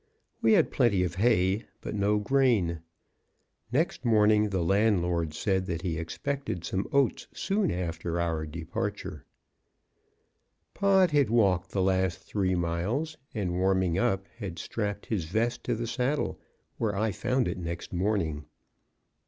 We 0.41 0.53
had 0.53 0.71
plenty 0.71 1.03
of 1.03 1.13
hay 1.21 1.65
but 1.79 1.93
no 1.93 2.17
grain. 2.17 2.81
Next 3.71 4.03
morning 4.03 4.49
the 4.49 4.63
landlord 4.63 5.35
said 5.35 5.67
that 5.67 5.83
he 5.83 5.99
expected 5.99 6.63
some 6.63 6.87
oats 6.91 7.27
soon 7.35 7.69
after 7.69 8.19
our 8.19 8.47
departure. 8.47 9.25
Pod 10.73 11.11
had 11.11 11.29
walked 11.29 11.69
the 11.69 11.83
last 11.83 12.17
three 12.17 12.55
miles, 12.55 13.15
and 13.35 13.53
warming 13.59 13.99
up, 13.99 14.25
had 14.39 14.57
strapped 14.57 15.05
his 15.05 15.25
vest 15.25 15.63
to 15.65 15.75
the 15.75 15.85
saddle, 15.85 16.39
where 16.79 16.95
I 16.95 17.11
found 17.11 17.47
it 17.47 17.59
next 17.59 17.93
morning. 17.93 18.45